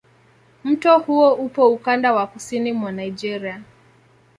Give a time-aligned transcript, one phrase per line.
[0.63, 3.61] Mto huo upo ukanda wa kusini mwa Nigeria.